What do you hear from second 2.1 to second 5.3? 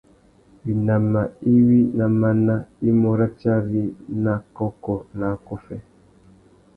máná i mú ratiari nà kôkô nà